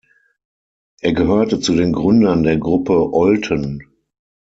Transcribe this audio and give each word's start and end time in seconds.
Er 1.01 1.13
gehörte 1.13 1.59
zu 1.59 1.75
den 1.75 1.93
Gründern 1.93 2.41
der 2.41 2.57
Gruppe 2.57 3.13
Olten. 3.13 3.85